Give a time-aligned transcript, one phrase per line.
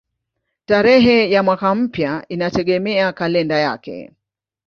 [0.65, 4.11] Tarehe ya mwaka mpya inategemea kalenda yake.